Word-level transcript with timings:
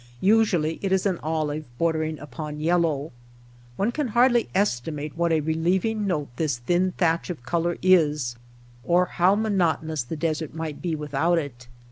Usually 0.25 0.79
it 0.81 0.91
is 0.91 1.05
an 1.05 1.19
olive, 1.21 1.63
bordering 1.77 2.17
upon 2.17 2.59
yellow. 2.59 3.11
One 3.75 3.91
can 3.91 4.07
hardly 4.07 4.49
estimate 4.55 5.15
what 5.15 5.31
a 5.31 5.41
relieving 5.41 6.07
note 6.07 6.29
this 6.37 6.57
thin 6.57 6.93
thatch 6.93 7.29
of 7.29 7.43
color 7.43 7.77
is, 7.83 8.35
or 8.83 9.05
how 9.05 9.35
monotonous 9.35 10.01
the 10.01 10.17
desert 10.17 10.55
might 10.55 10.81
be 10.81 10.95
without 10.95 11.37
it. 11.37 11.67